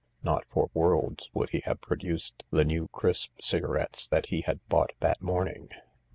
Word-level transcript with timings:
Not 0.23 0.45
for 0.49 0.71
worlds 0.73 1.29
would 1.35 1.51
he 1.51 1.59
have 1.65 1.79
produced 1.79 2.43
the 2.49 2.65
new 2.65 2.87
crisp 2.87 3.33
cigarettes 3.39 4.07
that 4.07 4.25
he 4.29 4.41
had 4.41 4.59
bought 4.67 4.93
that 4.99 5.21
morning. 5.21 5.69